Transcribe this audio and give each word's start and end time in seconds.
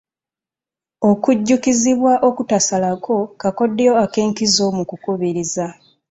Okujjukizibwa 1.09 2.13
okutasalako 2.27 3.15
kakodya 3.41 3.91
ak'enkizo 4.03 4.65
mu 4.75 4.83
kukubiriza. 4.89 5.65